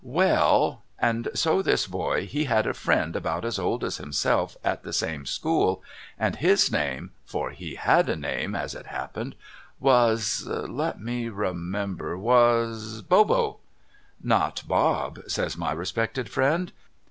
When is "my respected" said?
15.55-16.27